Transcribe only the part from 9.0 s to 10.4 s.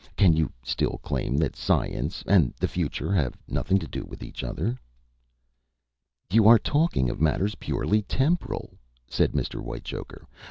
said Mr. Whitechoker.